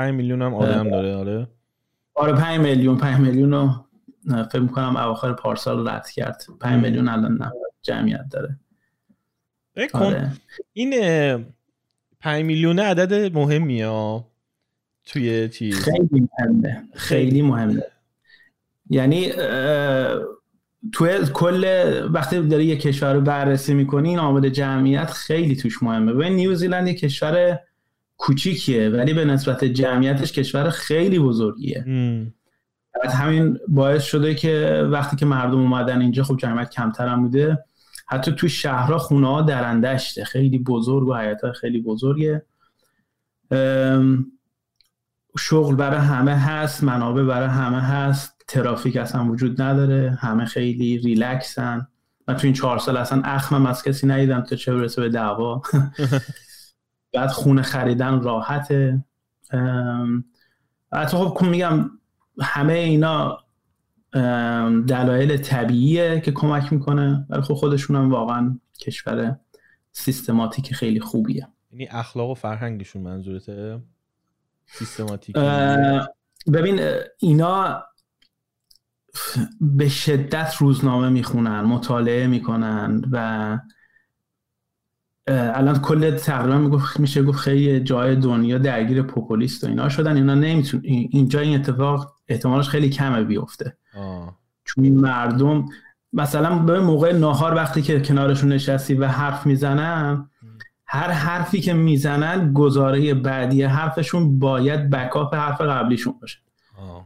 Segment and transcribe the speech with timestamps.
[0.00, 1.48] 5 میلیون هم آدم داره آره.
[2.14, 3.70] آره 5 میلیون 5 میلیون رو
[4.52, 6.42] فکر می‌کنم اواخر پارسال رد کرد.
[6.60, 8.58] 5 میلیون الان جمعیت داره.
[9.92, 10.32] آره.
[10.72, 10.90] این
[12.20, 14.24] 5 میلیون عدد مهمیه
[15.04, 17.82] توی چیز؟ خیلی مهمه خیلی مهمه.
[18.90, 19.32] یعنی
[20.92, 21.64] توی کل
[22.12, 26.12] وقتی داری یه کشور رو بررسی می‌کنی این عامل جمعیت خیلی توش مهمه.
[26.12, 27.58] ببین نیوزیلند یه کشور
[28.20, 31.84] کوچیکیه ولی به نسبت جمعیتش کشور خیلی بزرگیه.
[32.94, 37.64] بعد همین باعث شده که وقتی که مردم اومدن اینجا خب جمعیت کمتر هم بوده.
[38.08, 40.24] حتی تو شهرها خونه ها درندشته.
[40.24, 42.42] خیلی بزرگ و حیات خیلی بزرگه.
[45.38, 48.44] شغل برای همه هست منابع برای همه هست.
[48.48, 50.18] ترافیک اصلا وجود نداره.
[50.20, 51.88] همه خیلی ریلکسن.
[52.28, 55.62] من تو این چهار سال اصلا اخمم از کسی ندیدم تا چه برسه به دعوا.
[57.12, 59.04] بعد خونه خریدن راحته.
[60.92, 61.90] حتی خب میگم
[62.40, 63.38] همه اینا
[64.88, 69.40] دلایل طبیعیه که کمک می‌کنه ولی خب خودشون هم واقعا کشور
[69.92, 71.48] سیستماتیک خیلی خوبیه.
[71.72, 73.82] یعنی اخلاق و فرهنگشون منظورته؟
[74.66, 75.36] سیستماتیک.
[76.52, 76.80] ببین
[77.18, 77.84] اینا
[79.60, 83.58] به شدت روزنامه می‌خونن مطالعه می‌کنن و
[85.26, 90.16] الان کل تقریبا میشه گفت خیلی جای دنیا درگیر پوپولیست و اینا شدن.
[90.16, 93.76] اینا نمیتون اینجا این اتفاق احتمالش خیلی کمه بیفته.
[94.64, 95.64] چون این مردم
[96.12, 100.28] مثلا به موقع ناهار وقتی که کنارشون نشستی و حرف می‌زنن
[100.86, 106.38] هر حرفی که می‌زنن گزاره بعدی حرفشون باید بکاپ حرف قبلیشون باشه.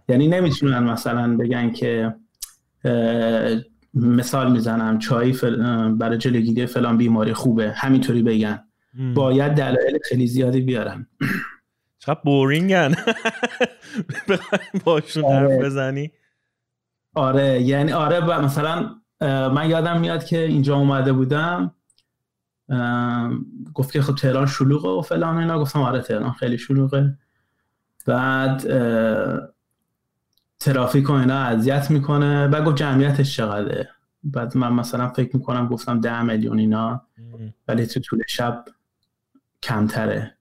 [0.08, 2.14] یعنی نمی‌تونن مثلا بگن که
[3.94, 5.32] مثال می‌زنم چای
[5.98, 8.64] برای جلوگیری فلان بیماری خوبه همینطوری بگن.
[9.14, 11.06] باید دلایل خیلی زیادی بیارن.
[11.98, 12.94] چقدر بورینگن.
[14.84, 15.58] باشون حرف آره.
[15.58, 16.12] بزنی.
[17.14, 21.74] آره یعنی آره مثلا من یادم میاد که اینجا اومده بودم.
[23.74, 25.58] گفت که خب تهران شلوغه و فلان اینا.
[25.58, 27.18] گفتم آره تهران خیلی شلوغه.
[28.06, 28.62] بعد
[30.60, 32.48] ترافیک و اینا اذیت می‌کنه.
[32.48, 33.88] بعد گفت جمعیتش چقدره؟
[34.24, 37.02] بعد من مثلا فکر می‌کنم گفتم ده میلیون اینا
[37.68, 38.64] ولی تو طول شب
[39.62, 40.34] کمتره.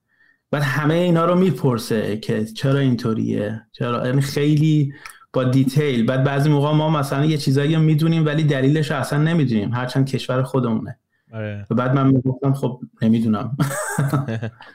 [0.52, 4.94] بعد همه اینا رو می‌پرسه که چرا اینطوریه؟ چرا؟ یعنی خیلی
[5.34, 6.06] با دیتیل.
[6.06, 9.74] بعد بعضی موقع ما مثلا یه چیزایی می‌دونیم ولی دلیلش رو اصلا نمی‌دونیم.
[9.74, 11.00] هرچند کشور خودمونه.
[11.34, 11.66] آره.
[11.70, 13.58] و بعد من می‌گفتم خب نمی‌دونم.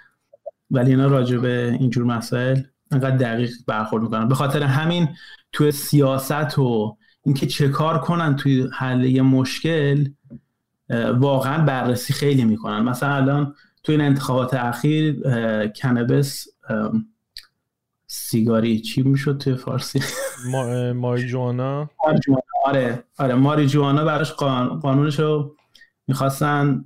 [0.71, 4.29] ولی اینا راجع به اینجور مسائل انقدر دقیق برخورد می‌کنن.
[4.29, 5.09] به خاطر همین
[5.53, 6.97] تو سیاست و
[7.29, 10.09] اینکه چه کار کنن توی حل یه مشکل
[11.19, 12.81] واقعا بررسی خیلی می‌کنن.
[12.81, 15.23] مثلا الان توی این انتخابات اخیر
[15.69, 16.47] کنبس
[18.07, 20.01] سیگاری چی می‌شد توی فارسی؟
[20.95, 21.91] ماریجوانا.
[22.65, 25.57] آره آره ماریجوانا براش قانونش رو
[26.07, 26.85] می‌خواستن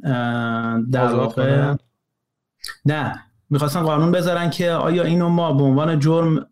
[0.91, 1.75] در واقع
[2.85, 6.47] نه می‌خواستن قانون بذارن که آیا اینو ما به عنوان جرم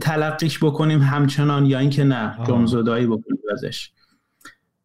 [0.00, 3.90] تلقیش بکنیم همچنان یا اینکه نه جرم زدایی بکنیم ازش.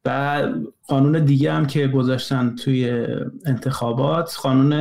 [0.06, 0.42] و
[0.88, 3.08] قانون دیگه هم که گذاشتن توی
[3.46, 4.76] انتخابات قانون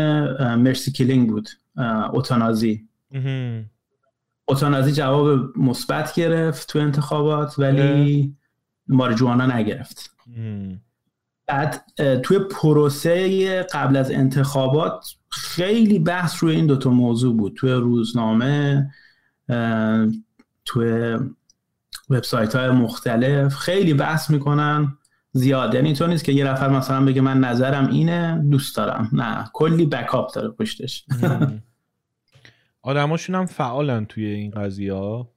[0.55, 1.49] مرسی کلینگ بود
[2.13, 2.89] اوتانازی.
[4.45, 8.37] اوتانازی جواب مثبت گرفت توی انتخابات ولی
[8.89, 10.17] مارجوانا نگرفت.
[11.47, 11.85] بعد
[12.23, 17.55] توی پروسه قبل از انتخابات خیلی بحث روی این دوتا موضوع بود.
[17.55, 18.91] توی روزنامه
[20.65, 21.19] توی
[22.11, 24.99] وبسایت های مختلف خیلی بحث می‌کنن
[25.33, 25.75] زیاد.
[25.75, 29.11] یعنی تو نیست که یه نفر مثلا بگه من نظرم اینه دوست دارم.
[29.13, 31.05] نه کلی بکاپ داره پشتش.
[32.83, 35.33] آدماشون هم فعالن توی این قضیه ها.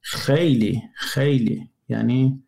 [0.00, 1.70] خیلی خیلی.
[1.88, 2.42] یعنی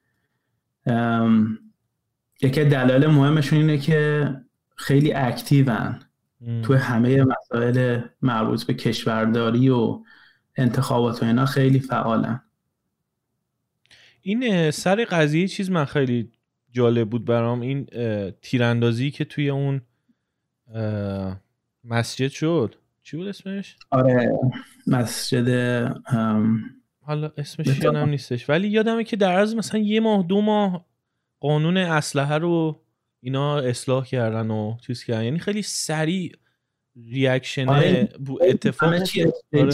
[2.43, 4.31] یکی دلایل مهمشون اینه که
[4.77, 5.99] خیلی اکتیون
[6.63, 10.03] توی همه مسائل مربوط به کشورداری و
[10.57, 12.43] انتخابات و اینا خیلی فعالن
[14.23, 16.31] این سر قضیه چیز من خیلی
[16.71, 17.87] جالب بود برام این
[18.43, 19.81] تیراندازی که توی اون
[21.85, 24.39] مسجد شد چی بود اسمش؟ آره
[24.87, 25.49] مسجد
[27.01, 30.87] حالا اسمش یادم نیستش ولی یادمه که در از مثلا یه ماه دو ماه
[31.41, 32.83] قانون اسلحه رو
[33.21, 36.33] اینا اصلاح کردن و چیز کردن یعنی خیلی سریع
[36.97, 38.09] ریاکشن آره.
[38.41, 38.95] اتفاق
[39.53, 39.73] آره.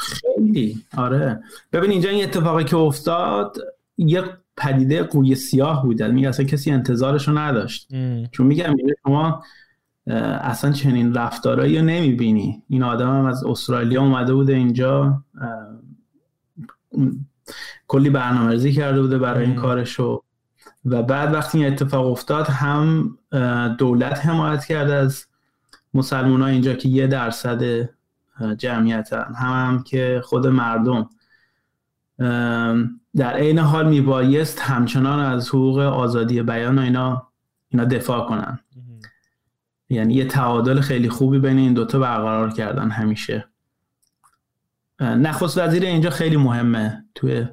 [0.00, 0.84] خیلی.
[0.96, 1.42] آره.
[1.72, 3.56] ببین اینجا این اتفاقی که افتاد
[3.98, 4.22] یه
[4.56, 7.88] پدیده قوی سیاه بود میگه اصلا کسی انتظارش رو نداشت
[8.32, 9.42] چون میگم شما
[10.40, 12.62] اصلا چنین رفتارهایی رو نمی‌بینی.
[12.68, 15.22] این آدم هم از استرالیا اومده بوده اینجا
[17.86, 20.22] کلی برنامه‌ریزی کرده بوده برای این کارشو.
[20.84, 23.18] و بعد وقتی این اتفاق افتاد هم
[23.78, 25.26] دولت حمایت کرده از
[25.94, 27.88] مسلمان ها اینجا که یه درصد
[28.58, 31.10] جمعیتن هم, هم که خود مردم.
[33.16, 37.28] در عین حال میبایست همچنان از حقوق آزادی بیان و اینا
[37.68, 38.58] اینا دفاع کنن.
[39.88, 43.44] یعنی یه تعادل خیلی خوبی بین این دوتا برقرار کردن همیشه.
[45.00, 47.46] نخست وزیر اینجا خیلی مهمه توی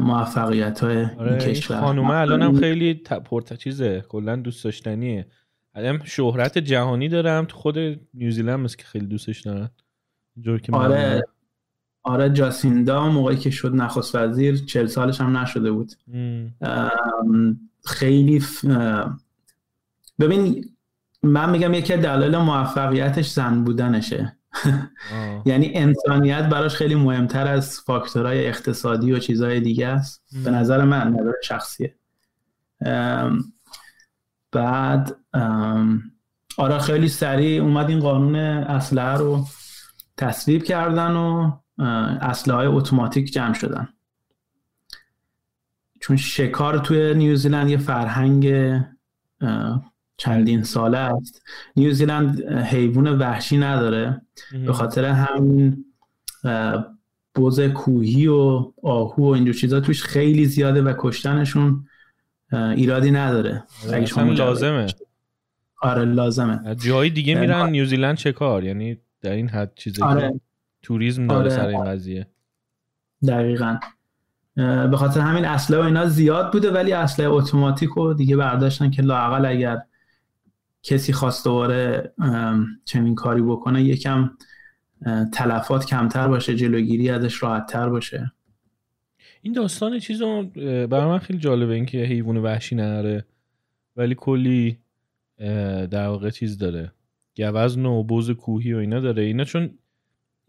[0.00, 1.80] موفقیت های آره کشور.
[1.80, 5.26] خانومه الان هم خیلی پرت چیزه کلا دوست داشتنیه.
[5.74, 7.44] الان شهرت جهانی دارم.
[7.44, 7.78] تو خود
[8.14, 9.70] نیوزیلند مثل که خیلی دوستش دارن.
[10.62, 11.22] که آره.
[12.02, 15.92] آره جاسیندا موقعی که شد نخست وزیر چل سالش هم نشده بود.
[17.84, 18.42] خیلی
[20.18, 20.64] ببین
[21.22, 24.36] من میگم یکی دلایل موفقیتش زن بودنشه.
[25.46, 30.22] یعنی انسانیت براش خیلی مهمتر از فاکتورهای اقتصادی و چیزهای دیگه است.
[30.44, 31.94] به نظر من نظر شخصیه.
[34.52, 35.16] بعد
[36.58, 39.44] آره خیلی سریع اومد این قانون اسلحه رو
[40.16, 41.52] تصویب کردن و
[42.20, 43.88] اسلحه های اتوماتیک جمع شدن.
[46.00, 48.54] چون شکار توی نیوزیلند یه فرهنگ
[50.16, 51.42] چندین ساله است.
[51.76, 54.22] نیوزیلند حیوان وحشی نداره.
[54.66, 55.84] به خاطر همین
[57.34, 61.86] بوز کوهی و آهو و اینجور چیزا توش خیلی زیاده و کشتنشون
[62.52, 63.64] ایرادی نداره.
[63.92, 64.86] اگه لازمه.
[65.82, 66.74] آره لازمه.
[66.74, 70.40] جای دیگه میرن نیوزیلند چه کار؟ یعنی در این حد چیزی آره.
[70.82, 71.50] توریسم داره آره.
[71.50, 72.26] سر این قضیه.
[73.28, 73.78] دقیقا.
[74.56, 79.02] به خاطر همین اسلحه و اینا زیاد بوده ولی اسلحه اتوماتیک رو دیگه برداشتن که
[79.02, 79.82] لاقل اگر
[80.82, 82.12] کسی خواست دوباره
[82.84, 84.30] چنین کاری بکنه یکم
[85.32, 88.32] تلفات کمتر باشه جلوگیری ازش راحتتر باشه.
[89.42, 90.22] این داستان چیز
[90.62, 93.24] برای من خیلی جالبه اینکه حیوان وحشی نداره
[93.96, 94.78] ولی کلی
[95.90, 96.92] در واقع چیز داره.
[97.36, 99.22] گوزن و بوز کوهی و اینا داره.
[99.22, 99.70] اینا چون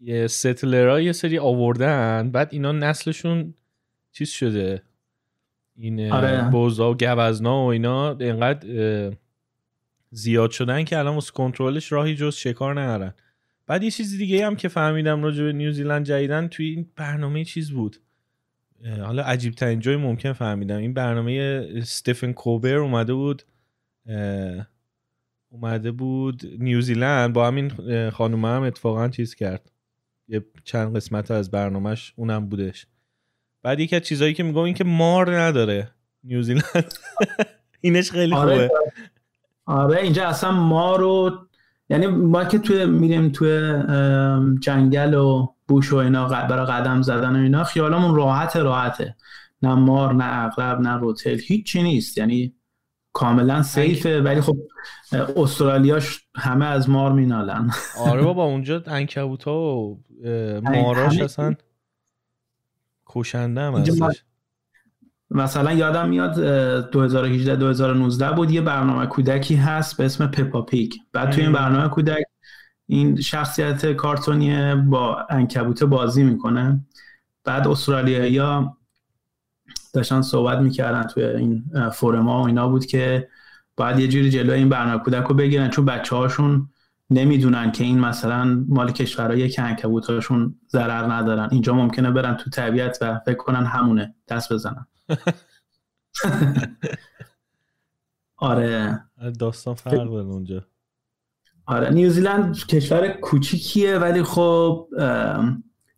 [0.00, 3.54] یه ستلرها یه سری آوردن بعد اینا نسلشون
[4.12, 4.82] چیز شده.
[5.76, 6.50] این آره.
[6.50, 9.12] بوزا و گوزنا و اینا اینقدر
[10.10, 13.14] زیاد شدن که الان واسه کنترلش راهی جز شکار ندارن.
[13.66, 17.70] بعد یه چیز دیگه هم که فهمیدم راجع به نیوزیلند جدیدن توی این برنامه چیز
[17.70, 17.96] بود.
[18.84, 20.76] حالا عجیب ترین جای ممکن فهمیدم.
[20.76, 23.42] این برنامه استفن کوبر اومده بود
[25.48, 27.70] اومده بود نیوزیلند با همین
[28.10, 29.72] خانومه هم اتفاقا چیز کرد.
[30.28, 32.86] یه چند قسمت از برنامهش اونم بودش.
[33.62, 35.90] بعد یکی از چیزهایی که میگم این که مار نداره
[36.24, 36.94] نیوزیلند
[37.80, 38.68] اینش خیلی آره.
[38.68, 38.70] خوبه.
[39.66, 41.38] آره اینجا اصلا ما رو
[41.90, 43.82] یعنی ما که توی میریم توی
[44.60, 49.16] جنگل و بوش و اینا برای قدم زدن و اینا خیالمون راحت راحته.
[49.62, 52.18] نه مار نه اغرب نه روتل هیچی نیست.
[52.18, 52.54] یعنی
[53.12, 54.56] کاملا سیفه ولی خب
[55.36, 57.70] استرالیاش همه از مار مینالن.
[58.06, 60.00] آره بابا اونجا انکبوت ها و
[60.62, 61.54] ماراش اصلا
[63.06, 63.84] کشنده هم
[65.30, 66.40] مثلا یادم میاد
[66.90, 71.88] 2018 2019 بود یه برنامه کودکی هست به اسم پپا پیک بعد توی این برنامه
[71.88, 72.24] کودک
[72.90, 76.86] این شخصیت کارتونی با انکبوت بازی می‌کنه.
[77.44, 78.76] بعد استرالیا
[79.92, 83.28] داشتن صحبت می‌کردن توی این فورما و اینا بود که
[83.76, 85.70] باید یه جوری جلوی این برنامه کودک رو بگیرن.
[85.70, 86.68] چون بچه هاشون
[87.10, 91.48] نمی‌دونن که این مثلا مال کشورهایی که انکبوت هاشون ضرر ندارن.
[91.52, 94.14] اینجا ممکنه برن تو طبیعت و فکر کنن همونه.
[94.28, 94.86] دست بزنن.
[98.36, 99.00] آره
[99.38, 100.66] داستان فرق داره اونجا.
[101.70, 104.88] آره نیوزیلند کشور کوچیکیه ولی خب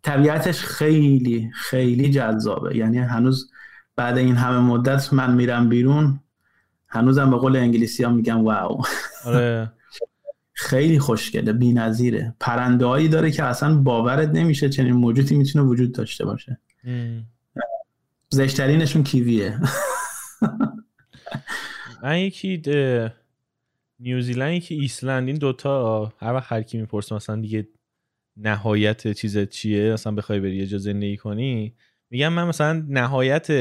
[0.03, 2.77] طبیعتش خیلی خیلی جذابه.
[2.77, 3.51] یعنی هنوز
[3.97, 6.21] بعد این همه مدت من میرم بیرون
[6.89, 8.83] هنوزم به قول انگلیسی ها میگم واو.
[9.25, 9.73] آره.
[10.53, 15.93] خیلی خوشگله بی نظیره پرنده هایی داره که اصلا باورت نمیشه چنین موجودی می‌تونه وجود
[15.93, 16.59] داشته باشه.
[18.31, 19.61] زشترینشون کیویه.
[22.03, 22.63] من یکی
[24.03, 27.69] نیوزیلند یکی ایسلند این دوتا هر وقت هر کی می‌پرسه مثلا دیگه
[28.37, 31.75] نهایت چیز چیه مثلا بخوای بری یه جا زندگی کنی
[32.11, 33.53] میگم من مثلا نهایت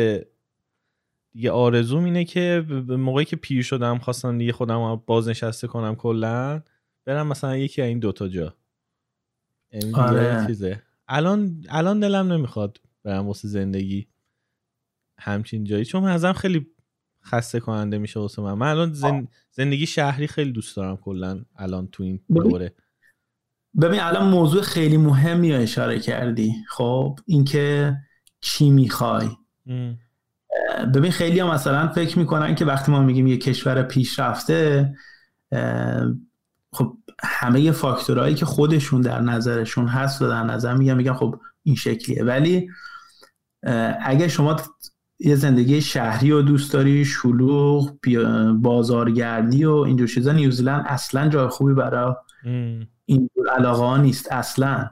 [1.33, 6.61] دیگه آرزوم اینه که موقعی که پیر شدم خواستم دیگه خودم بازنشسته کنم کلا
[7.05, 8.55] برم مثلا یکی از این دوتا جا
[9.71, 10.47] یعنی آره.
[10.47, 14.07] چیزه الان الان دلم نمی‌خواد برم واسه زندگی
[15.17, 16.67] همچین جایی چون ازم خیلی
[17.25, 18.53] خسته کننده میشه واسه من.
[18.53, 22.73] من الان زندگی شهری خیلی دوست دارم کلا الان تو این دوره
[23.81, 26.53] ببین الان موضوع خیلی مهمی رو اشاره کردی.
[26.69, 27.97] خب اینکه
[28.41, 29.29] چی می‌خوای.
[30.95, 34.93] ببین خیلی ها مثلا فکر می‌کنن که وقتی ما میگیم یه کشور پیشرفته
[36.73, 41.75] خب همه فاکتورهایی که خودشون در نظرشون هست و در نظر میگم میگم خب این
[41.75, 42.23] شکلیه.
[42.23, 42.69] ولی
[44.01, 44.57] اگه شما
[45.23, 47.97] یه زندگی شهری و دوست داری شلوغ
[48.61, 50.31] بازارگردی و اینجور چیزا.
[50.31, 52.13] نیوزیلند اصلا جای خوبی برای
[53.05, 54.89] این علاقه ها نیست اصلا.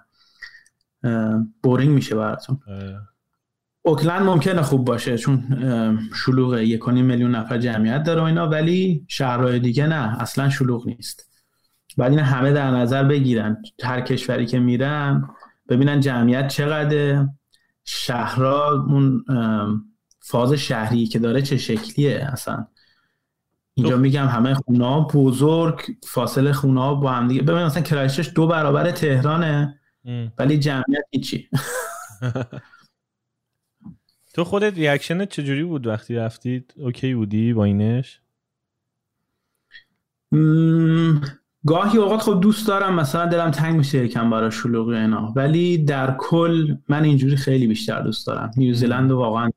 [1.64, 2.60] بورینگ میشه براتون.
[3.82, 5.44] اوکلند ممکنه خوب باشه چون
[6.16, 11.30] شلوغ یک میلیون نفر جمعیت داره و اینا ولی شهرهای دیگه نه اصلا شلوغ نیست.
[11.98, 13.64] بعد این همه در نظر بگیرن.
[13.84, 15.30] هر کشوری که میرن
[15.70, 17.28] ببینن جمعیت چقدر
[17.84, 19.26] شهرها اون
[20.30, 22.68] فاز شهری که داره چه شکلیه اصلا
[23.74, 27.42] اینجا میگم همه خونه ها بزرگ فاصله خونه ها با هم دیگه.
[27.42, 29.80] ببین مثلا کرایشش دو برابر تهرانه
[30.38, 31.50] ولی جمعیت هیچی.
[34.34, 38.22] تو خودت reaction ت چجوری بود وقتی رفتید OK بودی با اینش؟
[41.66, 45.34] گاهی اوقات خب دوست دارم مثلا دلم تنگ میشه یکم برای شلوغی اینا.
[45.36, 48.52] ولی در کل من اینجوری خیلی بیشتر دوست دارم.
[48.58, 49.50] نیوزیلند واقعا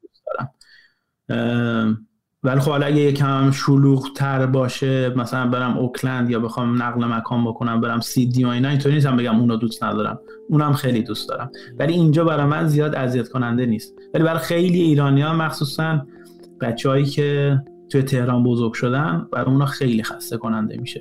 [2.44, 7.44] ولی خب حالا اگه یکم شلوغ تر باشه مثلا برم اوکلند یا بخوام نقل مکان
[7.44, 10.18] بکنم برم سیدنی و اینا اینطوری نیستم بگم اونو دوست ندارم.
[10.48, 11.50] اونم خیلی دوست دارم.
[11.78, 13.94] ولی اینجا برای من زیاد اذیت کننده نیست.
[14.14, 16.06] ولی برای خیلی ایرانی ها مخصوصا
[16.60, 21.00] بچههایی که توی تهران بزرگ شدن برای اونا خیلی خسته کننده میشه.